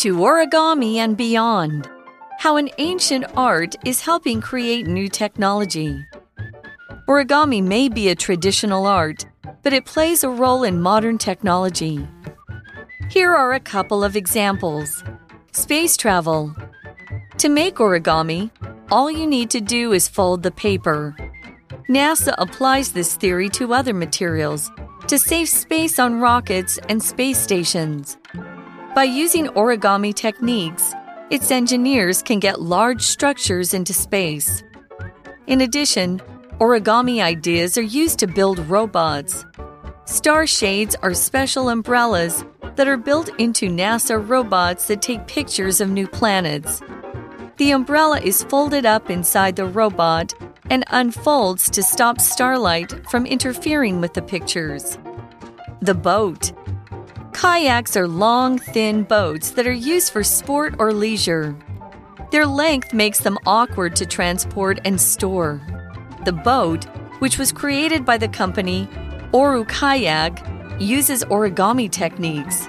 [0.00, 1.86] to origami and beyond.
[2.38, 6.02] How an ancient art is helping create new technology.
[7.06, 9.26] Origami may be a traditional art,
[9.62, 12.08] but it plays a role in modern technology.
[13.10, 15.04] Here are a couple of examples
[15.52, 16.56] Space travel.
[17.36, 18.50] To make origami,
[18.90, 21.14] all you need to do is fold the paper.
[21.90, 24.70] NASA applies this theory to other materials
[25.08, 28.16] to save space on rockets and space stations.
[28.92, 30.92] By using origami techniques,
[31.30, 34.64] its engineers can get large structures into space.
[35.46, 36.20] In addition,
[36.58, 39.46] origami ideas are used to build robots.
[40.06, 45.88] Star shades are special umbrellas that are built into NASA robots that take pictures of
[45.88, 46.82] new planets.
[47.58, 50.34] The umbrella is folded up inside the robot
[50.68, 54.98] and unfolds to stop starlight from interfering with the pictures.
[55.80, 56.52] The boat.
[57.40, 61.56] Kayaks are long, thin boats that are used for sport or leisure.
[62.30, 65.58] Their length makes them awkward to transport and store.
[66.26, 66.84] The boat,
[67.20, 68.90] which was created by the company
[69.32, 70.46] Oru Kayak,
[70.78, 72.68] uses origami techniques.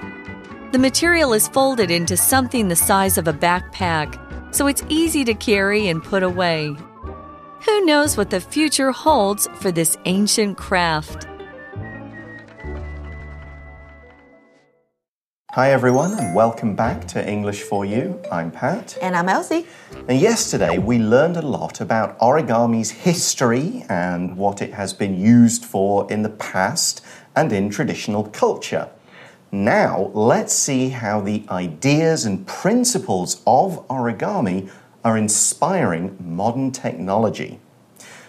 [0.72, 5.34] The material is folded into something the size of a backpack, so it's easy to
[5.34, 6.74] carry and put away.
[7.66, 11.26] Who knows what the future holds for this ancient craft?
[15.54, 18.18] Hi, everyone, and welcome back to English for You.
[18.32, 18.96] I'm Pat.
[19.02, 19.66] And I'm Elsie.
[20.08, 25.62] And yesterday we learned a lot about origami's history and what it has been used
[25.62, 27.04] for in the past
[27.36, 28.88] and in traditional culture.
[29.50, 34.70] Now, let's see how the ideas and principles of origami
[35.04, 37.60] are inspiring modern technology.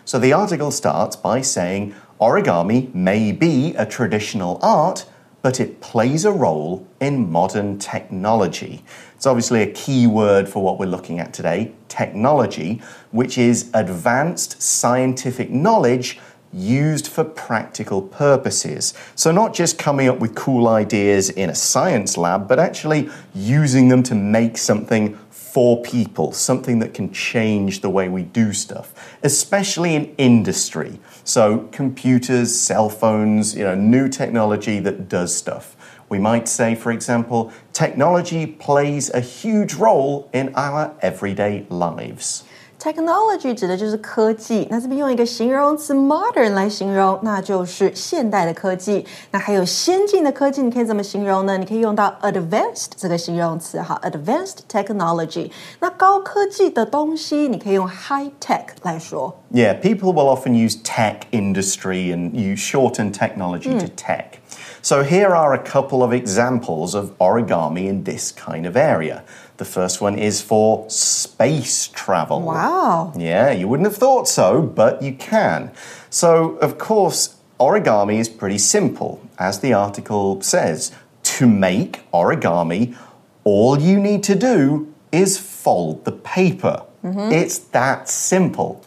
[0.03, 5.05] So the article starts by saying origami may be a traditional art,
[5.43, 8.83] but it plays a role in modern technology.
[9.13, 14.59] It's obviously a key word for what we're looking at today technology, which is advanced
[14.61, 16.19] scientific knowledge
[16.53, 18.93] used for practical purposes.
[19.15, 23.89] So, not just coming up with cool ideas in a science lab, but actually using
[23.89, 29.17] them to make something for people, something that can change the way we do stuff,
[29.21, 30.99] especially in industry.
[31.23, 35.75] So, computers, cell phones, you know, new technology that does stuff.
[36.09, 42.43] We might say, for example, technology plays a huge role in our everyday lives.
[42.82, 49.04] Technology 指的就是科技，那这边用一个形容词 modern 来形容，那就是现代的科技。
[49.32, 51.58] 那还有先进的科技，你可以怎么形容呢？
[51.58, 55.50] 你可以用到 advanced 这个形容词，哈，advanced technology。
[55.80, 59.36] 那高科技的东西，你可以用 high tech 来说。
[59.52, 64.38] Yeah, people will often use tech industry and you shorten technology to tech.
[64.82, 69.22] So here are a couple of examples of origami in this kind of area.
[69.63, 72.41] The first one is for space travel.
[72.41, 73.13] Wow.
[73.15, 75.71] Yeah, you wouldn't have thought so, but you can.
[76.09, 79.25] So, of course, origami is pretty simple.
[79.39, 80.91] As the article says,
[81.37, 82.97] to make origami,
[83.45, 86.83] all you need to do is fold the paper.
[87.01, 87.31] Mm-hmm.
[87.31, 88.83] It's that simple.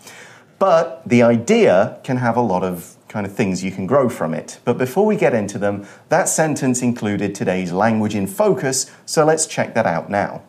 [0.58, 4.33] But the idea can have a lot of kind of things you can grow from
[4.33, 4.59] it.
[4.63, 9.45] But before we get into them, that sentence included today's language in focus, so let's
[9.45, 10.41] check that out now.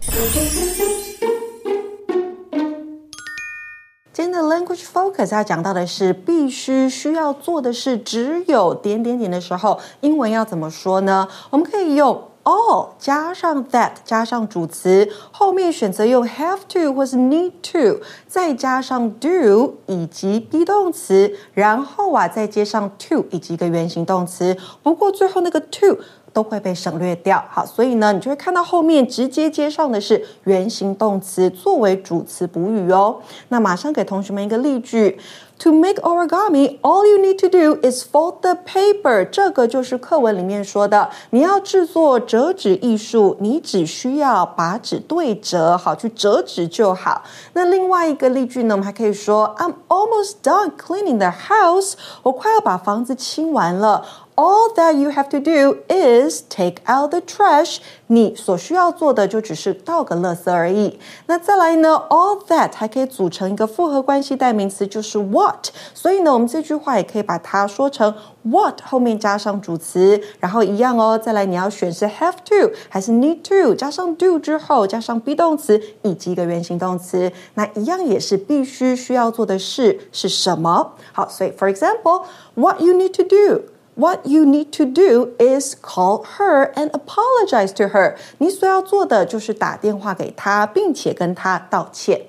[4.13, 11.27] 今天的 language focus 要讲到的是必须需要做的事，只有点点点的时候，英文要怎么说呢？
[11.51, 24.56] 我们可以用 all 加上 that 加上主词，后面选择用 have to 或是 need to，再加上 do 以及 be 动词，然后啊再接上 to 以及一个原形动词。
[24.82, 26.00] 不过最后那个 to
[26.34, 27.44] 都会被省略掉。
[27.50, 33.18] 好，所以呢，你就会看到后面直接接上的是原形动词作为主词补语哦。
[33.50, 35.20] 那马上给同学们一个例句。
[35.62, 39.28] To make origami, all you need to do is fold the paper。
[39.28, 47.24] 这个就是课文里面说的，你要制作折纸艺术，你只需要把纸对折，好去折纸就好。
[47.54, 51.94] 那另外一个例句呢，我们还可以说，I'm almost done cleaning the house。
[52.22, 54.06] 我快要把房子清完了。
[54.38, 57.80] All that you have to do is take out the trash。
[58.06, 61.00] 你所需要做的就只是倒个垃圾而已。
[61.26, 65.70] 那再来呢？All that 还可以组成一个复合关系代名词，就是 what。
[65.96, 68.14] 所以呢，我们这句话也可以把它说成
[68.44, 71.18] what 后面加上主词，然后一样哦。
[71.18, 80.94] 再来你要选是 have to 还是 need to，加上 do 之后加上 be 动词以及一个原形动词，那一样也是必须需要做的事是什么？
[81.12, 83.64] 好，所以 for example，what you need to do。
[83.97, 88.17] What you need to do is call her and apologize to her。
[88.39, 92.29] 你所要做的就是打电话给她，并且跟她道歉。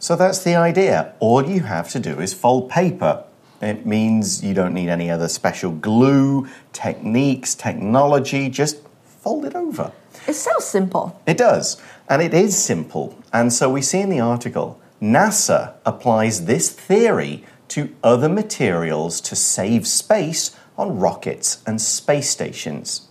[0.00, 1.12] So that's the idea.
[1.20, 3.24] All you have to do is fold paper.
[3.60, 8.50] It means you don't need any other special glue, techniques, technology.
[8.50, 8.78] Just
[9.22, 9.92] fold it over.
[10.26, 11.12] It sounds simple.
[11.24, 11.78] It does.
[12.08, 13.14] And it is simple.
[13.32, 19.35] And so we see in the article NASA applies this theory to other materials to
[19.35, 23.07] save space on rockets and space stations.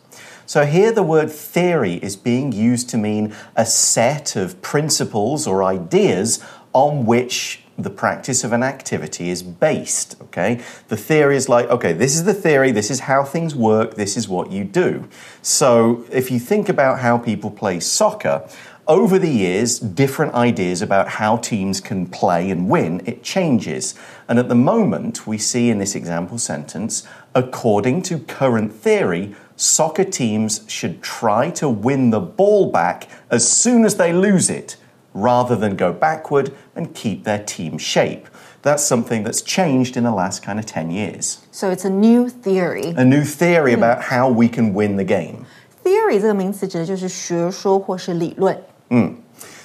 [0.47, 5.63] So here the word theory is being used to mean a set of principles or
[5.63, 10.17] ideas on which the practice of an activity is based.
[10.23, 13.95] Okay, the theory is like, okay, this is the theory, this is how things work,
[13.95, 15.09] this is what you do.
[15.43, 18.49] So if you think about how people play soccer,
[18.88, 23.96] over the years, different ideas about how teams can play and win, it changes.
[24.28, 30.04] And at the moment, we see in this example sentence, according to current theory, soccer
[30.04, 34.76] teams should try to win the ball back as soon as they lose it
[35.14, 38.28] rather than go backward and keep their team shape.
[38.64, 41.46] That's something that's changed in the last kind of 10 years.
[41.52, 42.94] So it's a new theory.
[42.96, 45.46] A new theory about how we can win the game.
[45.84, 48.58] Theory 这个名词指的就是学说或是理论。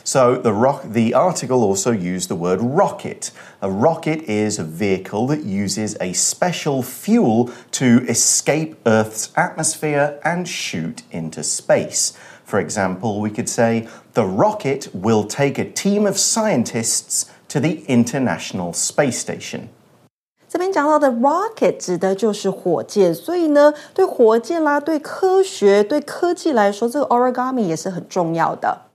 [0.05, 3.31] So the rock, the article also used the word rocket.
[3.61, 10.49] A rocket is a vehicle that uses a special fuel to escape Earth's atmosphere and
[10.49, 12.15] shoot into space.
[12.47, 17.85] For example, we could say the rocket will take a team of scientists to the
[17.87, 19.69] International Space Station.
[20.49, 28.87] 这边讲到的 rocket 指的就是火箭，所以呢，对火箭啦、对科学、对科技来说，这个 origami 也是很重要的。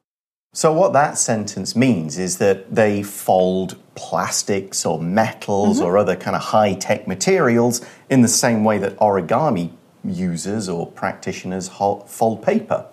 [0.55, 5.87] So, what that sentence means is that they fold plastics or metals mm-hmm.
[5.87, 9.73] or other kind of high tech materials in the same way that origami
[10.03, 12.87] users or practitioners fold paper.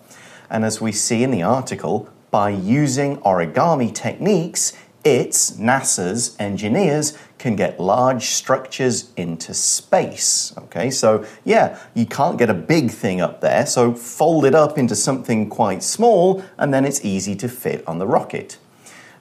[0.50, 4.74] And as we see in the article, by using origami techniques,
[5.06, 10.52] it's NASA's engineers can get large structures into space.
[10.58, 14.80] Okay, so yeah, you can't get a big thing up there, so fold it up
[14.80, 18.58] into something quite small, and then it's easy to fit on the rocket.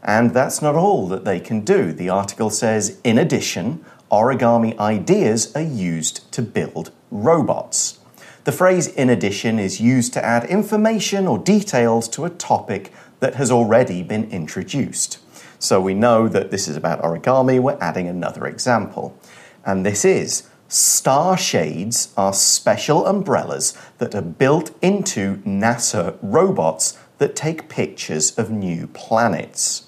[0.02, 1.92] And that's not all that they can do.
[1.92, 8.00] The article says, in addition, origami ideas are used to build robots.
[8.44, 13.34] The phrase in addition is used to add information or details to a topic that
[13.34, 15.18] has already been introduced.
[15.64, 19.18] So we know that this is about origami, we're adding another example.
[19.64, 27.34] And this is star shades are special umbrellas that are built into NASA robots that
[27.34, 29.86] take pictures of new planets.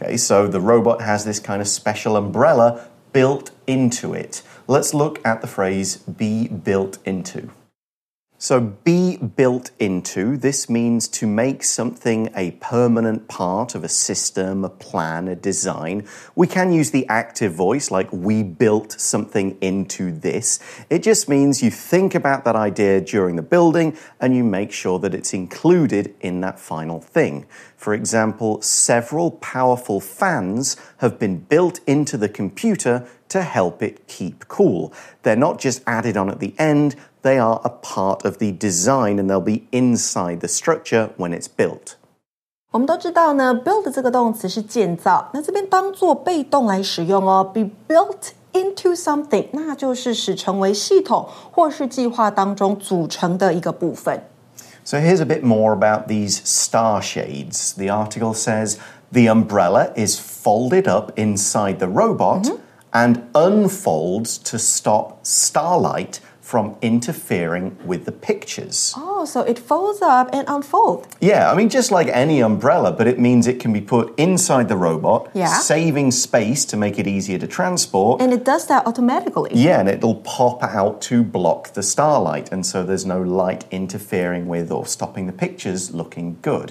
[0.00, 4.42] Okay, so the robot has this kind of special umbrella built into it.
[4.68, 7.50] Let's look at the phrase be built into.
[8.38, 14.62] So, be built into, this means to make something a permanent part of a system,
[14.62, 16.06] a plan, a design.
[16.34, 20.60] We can use the active voice, like we built something into this.
[20.90, 24.98] It just means you think about that idea during the building and you make sure
[24.98, 27.46] that it's included in that final thing.
[27.85, 34.47] For example, several powerful fans have been built into the computer to help it keep
[34.47, 34.91] cool.
[35.23, 39.19] They're not just added on at the end, they are a part of the design
[39.19, 41.95] and they'll be inside the structure when it's built.
[42.71, 54.23] 我们都知道呢，build 这个动词是建造，那这边当做被动来使用哦，be built into something，那就是使成为系统或是计划当中组成的一个部分。
[54.86, 57.72] So here's a bit more about these star shades.
[57.72, 58.78] The article says
[59.10, 62.62] the umbrella is folded up inside the robot mm-hmm.
[62.92, 68.94] and unfolds to stop starlight from interfering with the pictures.
[68.96, 71.08] Oh, so it folds up and unfold.
[71.20, 74.68] Yeah, I mean, just like any umbrella, but it means it can be put inside
[74.68, 75.58] the robot, Yeah.
[75.58, 78.22] saving space to make it easier to transport.
[78.22, 79.50] And it does that automatically.
[79.54, 84.46] Yeah, and it'll pop out to block the starlight, and so there's no light interfering
[84.46, 86.70] with or stopping the pictures looking good.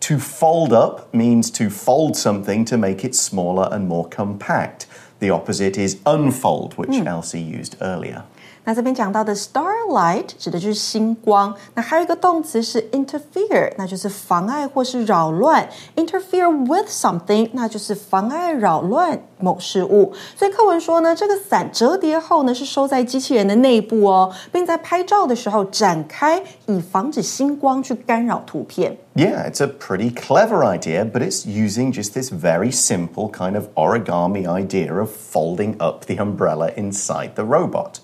[0.00, 4.86] To fold up means to fold something to make it smaller and more compact.
[5.20, 7.08] The opposite is unfold, which hmm.
[7.08, 8.24] Elsie used earlier.
[8.65, 11.55] 那这边讲到的 starlight 指的就是星光。
[11.73, 15.67] 那还有一个动词是 interfere，那就是妨碍或是扰乱。
[15.95, 20.13] interfere with something，那就是妨碍、扰乱某事物。
[20.35, 28.97] 所以课文说呢，这个伞折叠后呢是收在机器人的内部哦，并在拍照的时候展开，以防止星光去干扰图片。
[29.15, 34.47] Yeah, it's a pretty clever idea, but it's using just this very simple kind of origami
[34.47, 37.99] idea of folding up the umbrella inside the robot.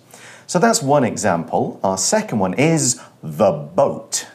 [0.50, 1.80] So that's one example.
[1.84, 4.28] Our second one is the boat.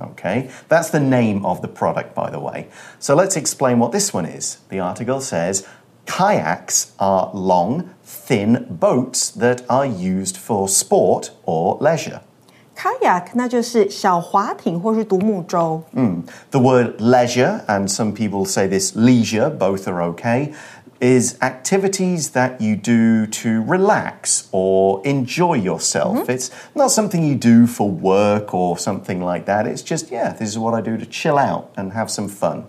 [0.00, 2.68] Okay, that's the name of the product, by the way.
[2.98, 4.58] So let's explain what this one is.
[4.68, 5.66] The article says
[6.06, 12.20] kayaks are long, thin boats that are used for sport or leisure.
[12.76, 15.80] Kayak 那就是小划艇或是独木舟。
[15.94, 16.24] Mm.
[16.50, 20.52] The word leisure, and some people say this leisure, both are okay,
[20.99, 26.17] is activities that you do to relax or enjoy yourself.
[26.17, 26.33] Mm -hmm.
[26.33, 29.65] It's not something you do for work or something like that.
[29.65, 32.63] It's just, yeah, this is what I do to chill out and have some fun.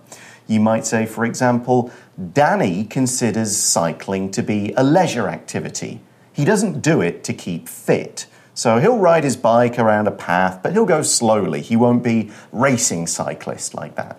[0.47, 1.91] You might say, for example,
[2.35, 6.01] Danny considers cycling to be a leisure activity.
[6.33, 8.27] He doesn't do it to keep fit.
[8.55, 11.61] So he'll ride his bike around a path, but he'll go slowly.
[11.63, 14.17] He won't be racing cyclist like that.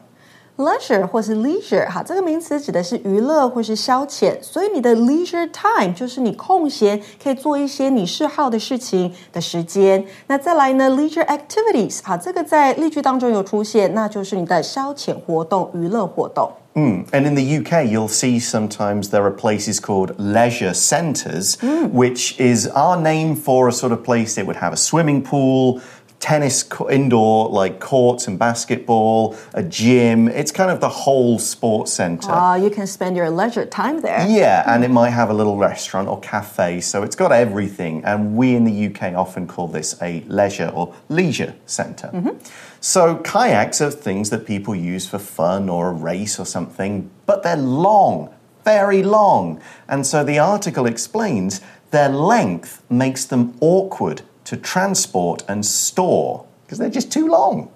[0.61, 10.03] leisure 或是 leisure 哈，这个名词指的是娱乐或是消遣，所以你的 leisure time 就是你空闲可以做一些你嗜好的事情的时间。
[10.29, 16.51] 那再来呢，leisure activities 好，这个在例句当中有出现，那就是你的消遣活动、娱乐活动。
[16.73, 17.07] Mm.
[17.11, 21.91] And in the UK, you'll see sometimes there are places called leisure centres, mm.
[21.91, 25.81] which is our name for a sort of place that would have a swimming pool,
[26.22, 30.28] tennis indoor like courts and basketball, a gym.
[30.30, 32.28] It's kind of the whole sports center.
[32.30, 34.26] Ah, uh, you can spend your leisure time there.
[34.30, 38.06] Yeah, and it might have a little restaurant or cafe, so it's got everything.
[38.06, 42.10] And we in the UK often call this a leisure or leisure center.
[42.14, 42.36] Mm -hmm.
[42.80, 47.44] So kayaks are things that people use for fun or a race or something, but
[47.44, 48.30] they're long,
[48.64, 49.60] very long.
[49.88, 51.62] And so the article explains
[51.92, 57.72] their length makes them awkward to transport and store because they're just too long.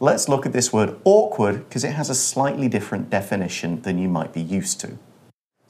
[0.00, 4.08] Let's look at this word awkward because it has a slightly different definition than you
[4.08, 4.96] might be used to.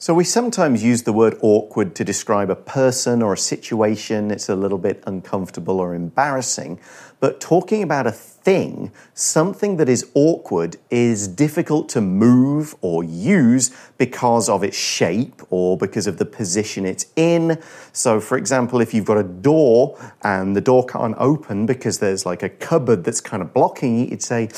[0.01, 4.31] So, we sometimes use the word awkward to describe a person or a situation.
[4.31, 6.79] It's a little bit uncomfortable or embarrassing.
[7.19, 8.13] But talking about a
[8.49, 15.39] thing, something that is awkward, is difficult to move or use because of its shape
[15.51, 17.61] or because of the position it's in.
[17.93, 22.25] So, for example, if you've got a door and the door can't open because there's
[22.25, 24.49] like a cupboard that's kind of blocking it, you'd say,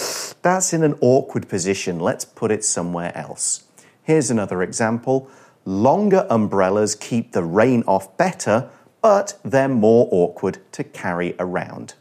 [0.42, 2.00] that's in an awkward position.
[2.00, 3.66] Let's put it somewhere else.
[4.04, 5.30] Here's another example.
[5.66, 8.70] Longer umbrellas keep the rain off better,
[9.02, 11.96] but they're more awkward to carry around.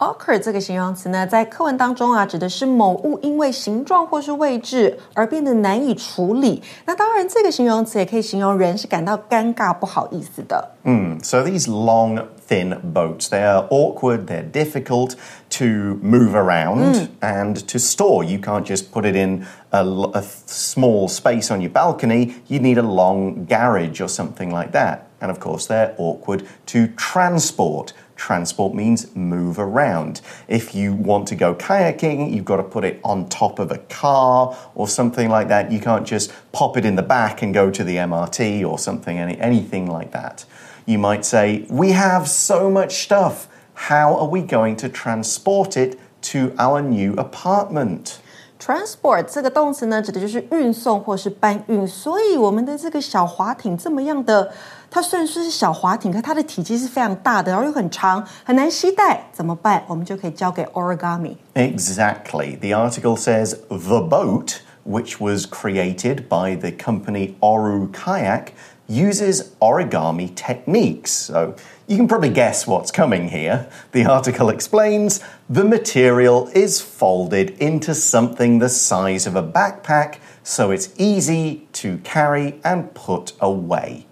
[0.00, 6.62] Awkward 这个形容词呢，在课文当中啊，指的是某物因为形状或是位置而变得难以处理。
[6.86, 10.70] 那当然，这个形容词也可以形容人是感到尴尬、不好意思的。
[10.84, 15.16] Mm, so these long, thin boats, they are awkward, they're difficult
[15.50, 15.66] to
[16.02, 17.08] move around mm.
[17.20, 18.24] and to store.
[18.24, 19.84] You can't just put it in a,
[20.14, 22.36] a small space on your balcony.
[22.48, 25.08] You need a long garage or something like that.
[25.20, 27.92] And of course, they're awkward to transport.
[28.15, 30.21] Transport means move around.
[30.47, 33.77] If you want to go kayaking, you've got to put it on top of a
[33.77, 35.71] car or something like that.
[35.71, 39.17] You can't just pop it in the back and go to the MRT or something,
[39.17, 40.45] any, anything like that.
[40.85, 43.47] You might say, We have so much stuff.
[43.73, 48.21] How are we going to transport it to our new apartment?
[48.58, 51.86] transport 这个动词呢，指的就是运送或是搬运。
[51.86, 54.52] 所以我们的这个小滑艇这么样的，
[54.90, 59.82] 它虽然说是小滑艇，可它的体积是非常大的，然后又很长，很难携带，怎么办？
[59.86, 62.58] 我们就可以交给 origami。Exactly.
[62.58, 68.52] The article says the boat, which was created by the company Oru Kayak,
[68.88, 71.12] uses origami techniques.
[71.12, 71.54] So
[71.87, 73.69] you can probably guess what's coming here.
[73.91, 80.71] The article explains the material is folded into something the size of a backpack so
[80.71, 84.07] it's easy to carry and put away.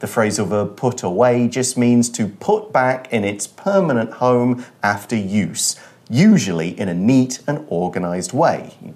[0.00, 5.16] The phrasal verb put away just means to put back in its permanent home after
[5.16, 5.76] use,
[6.08, 8.76] usually in a neat and organized way.
[8.82, 8.94] You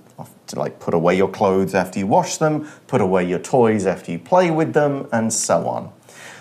[0.53, 4.13] to like put away your clothes after you wash them, put away your toys after
[4.13, 5.93] you play with them, and so on.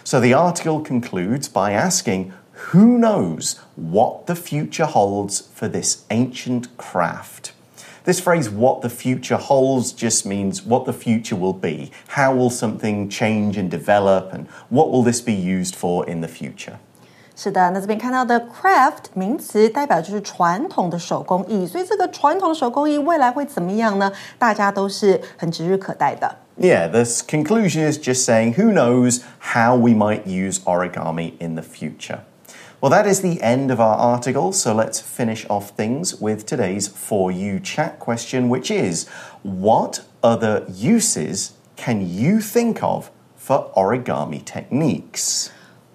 [0.05, 2.33] So the article concludes by asking
[2.73, 7.53] who knows what the future holds for this ancient craft?
[8.05, 11.91] This phrase, what the future holds, just means what the future will be.
[12.11, 16.29] How will something change and develop, and what will this be used for in the
[16.29, 16.75] future?
[17.35, 24.11] 是的，那这边看到的 craft 名词代表就是传统的手工艺，所以这个传统的手工艺未来会怎么样呢？
[24.39, 26.33] 大家都是很指日可待的。
[26.64, 31.64] Yeah, this conclusion is just saying who knows how we might use origami in the
[31.64, 32.24] future.
[32.80, 36.88] Well, that is the end of our article, so let's finish off things with today's
[36.88, 39.08] For You chat question, which is
[39.42, 45.50] What other uses can you think of for origami techniques?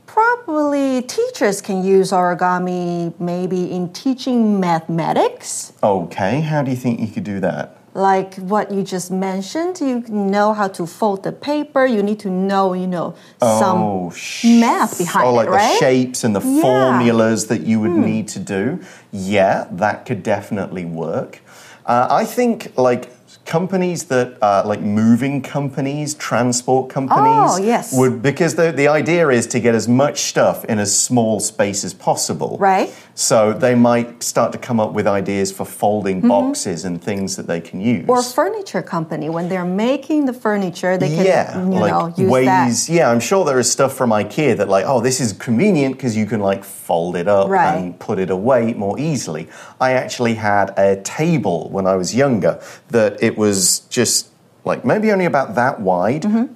[0.07, 5.75] Probably teachers can use origami maybe in teaching mathematics.
[5.81, 7.77] Okay, how do you think you could do that?
[7.97, 11.87] Like what you just mentioned, you know how to fold the paper.
[11.87, 14.13] You need to know, you know, some Oh,
[14.45, 15.73] math behind oh, like it, right?
[15.73, 16.53] the shapes and the Yeah.
[16.55, 16.61] Hmm.
[16.61, 18.81] formulas that you would need to do.
[19.13, 21.41] Yeah, that could definitely work.
[21.87, 23.09] Uh, I think like
[23.47, 27.93] companies that uh, like moving companies, transport companies Oh, yes.
[27.97, 31.85] would because the the idea is to get as much stuff in as small space
[31.85, 32.57] as possible.
[32.59, 32.91] Right.
[33.19, 37.47] So they might start to come up with ideas for folding boxes and things that
[37.47, 38.03] they can use.
[38.03, 38.11] Mm-hmm.
[38.11, 42.31] Or furniture company when they're making the furniture, they can yeah, you like know use
[42.31, 42.47] ways.
[42.87, 42.93] that.
[42.93, 46.15] Yeah, I'm sure there is stuff from IKEA that, like, oh, this is convenient because
[46.15, 47.77] you can like fold it up Right.
[47.77, 49.49] and put it away more easily.
[49.81, 54.29] I actually had a table when I was younger that it was just
[54.67, 56.23] like maybe only about that wide.
[56.25, 56.53] Mm-hmm.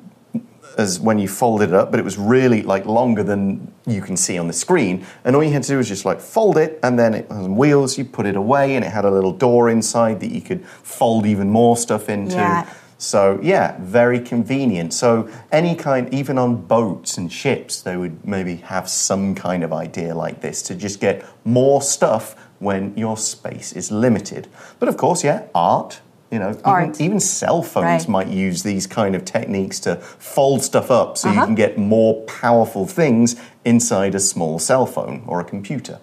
[0.78, 4.16] As when you folded it up, but it was really like longer than you can
[4.16, 5.04] see on the screen.
[5.24, 7.48] And all you had to do was just like fold it, and then it has
[7.48, 7.98] wheels.
[7.98, 11.26] You put it away, and it had a little door inside that you could fold
[11.26, 12.36] even more stuff into.
[12.36, 12.72] Yeah.
[12.98, 14.92] So yeah, very convenient.
[14.92, 19.72] So any kind, even on boats and ships, they would maybe have some kind of
[19.72, 24.48] idea like this to just get more stuff when your space is limited.
[24.78, 26.00] But of course, yeah, art.
[26.30, 28.08] You know, even, even cell phones Right.
[28.08, 31.46] might use these kind of techniques to fold stuff up so you Uh-huh.
[31.46, 33.34] can get more powerful things
[33.64, 35.98] inside a small cell phone or a computer.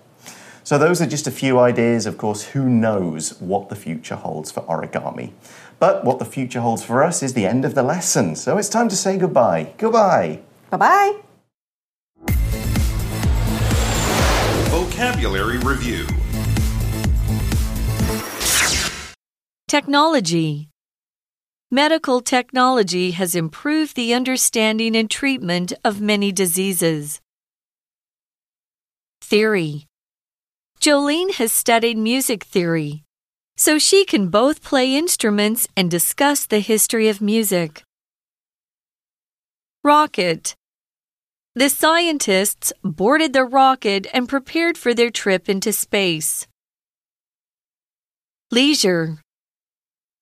[0.65, 2.05] So, those are just a few ideas.
[2.05, 5.31] Of course, who knows what the future holds for origami?
[5.79, 8.35] But what the future holds for us is the end of the lesson.
[8.35, 9.71] So, it's time to say goodbye.
[9.77, 10.39] Goodbye.
[10.69, 11.13] Bye bye.
[14.69, 16.05] Vocabulary Review
[19.67, 20.69] Technology.
[21.69, 27.19] Medical technology has improved the understanding and treatment of many diseases.
[29.19, 29.85] Theory.
[30.79, 33.03] Jolene has studied music theory,
[33.57, 37.83] so she can both play instruments and discuss the history of music.
[39.83, 40.55] Rocket.
[41.55, 46.47] The scientists boarded the rocket and prepared for their trip into space.
[48.49, 49.19] Leisure.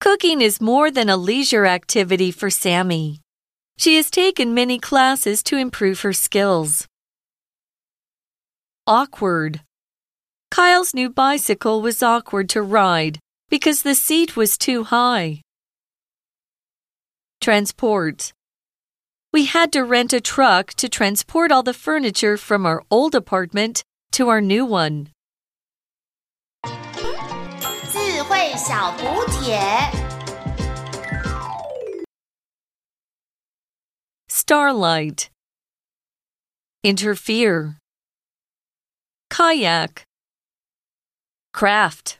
[0.00, 3.20] Cooking is more than a leisure activity for Sammy.
[3.78, 6.86] She has taken many classes to improve her skills.
[8.86, 9.62] Awkward.
[10.50, 15.40] Kyle's new bicycle was awkward to ride because the seat was too high.
[17.40, 18.32] Transport.
[19.32, 23.82] We had to rent a truck to transport all the furniture from our old apartment
[24.12, 25.10] to our new one.
[28.55, 29.59] 小补帖。
[34.29, 35.29] Starlight.
[36.83, 37.77] Interfere.
[39.29, 40.03] Kayak.
[41.53, 42.19] Craft.